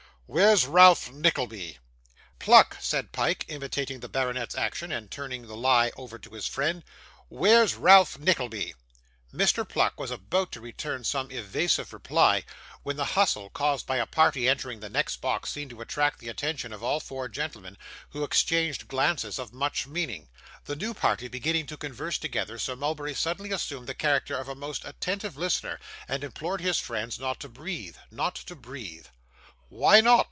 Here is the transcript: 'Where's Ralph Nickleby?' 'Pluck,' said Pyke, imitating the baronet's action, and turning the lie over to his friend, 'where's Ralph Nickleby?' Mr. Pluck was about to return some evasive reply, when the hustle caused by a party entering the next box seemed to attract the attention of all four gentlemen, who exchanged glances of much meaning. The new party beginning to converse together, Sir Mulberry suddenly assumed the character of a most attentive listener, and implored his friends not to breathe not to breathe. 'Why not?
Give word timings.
'Where's 0.33 0.65
Ralph 0.65 1.11
Nickleby?' 1.11 1.77
'Pluck,' 2.39 2.77
said 2.79 3.11
Pyke, 3.11 3.43
imitating 3.49 3.99
the 3.99 4.07
baronet's 4.07 4.55
action, 4.55 4.89
and 4.89 5.11
turning 5.11 5.45
the 5.45 5.57
lie 5.57 5.91
over 5.97 6.17
to 6.19 6.29
his 6.29 6.47
friend, 6.47 6.83
'where's 7.27 7.75
Ralph 7.75 8.17
Nickleby?' 8.17 8.73
Mr. 9.33 9.67
Pluck 9.67 9.99
was 9.99 10.09
about 10.09 10.53
to 10.53 10.61
return 10.61 11.03
some 11.03 11.31
evasive 11.31 11.91
reply, 11.91 12.45
when 12.83 12.95
the 12.95 13.03
hustle 13.17 13.49
caused 13.49 13.85
by 13.85 13.97
a 13.97 14.05
party 14.05 14.47
entering 14.47 14.79
the 14.79 14.87
next 14.89 15.17
box 15.19 15.49
seemed 15.51 15.71
to 15.71 15.81
attract 15.81 16.19
the 16.19 16.29
attention 16.29 16.71
of 16.71 16.81
all 16.81 17.01
four 17.01 17.27
gentlemen, 17.27 17.77
who 18.11 18.23
exchanged 18.23 18.87
glances 18.87 19.37
of 19.37 19.51
much 19.51 19.85
meaning. 19.85 20.29
The 20.63 20.77
new 20.77 20.93
party 20.93 21.27
beginning 21.27 21.65
to 21.65 21.75
converse 21.77 22.17
together, 22.17 22.57
Sir 22.57 22.77
Mulberry 22.77 23.15
suddenly 23.15 23.51
assumed 23.51 23.87
the 23.87 23.93
character 23.93 24.37
of 24.37 24.47
a 24.47 24.55
most 24.55 24.85
attentive 24.85 25.35
listener, 25.35 25.77
and 26.07 26.23
implored 26.23 26.61
his 26.61 26.79
friends 26.79 27.19
not 27.19 27.41
to 27.41 27.49
breathe 27.49 27.97
not 28.09 28.35
to 28.35 28.55
breathe. 28.55 29.07
'Why 29.67 29.99
not? 30.01 30.19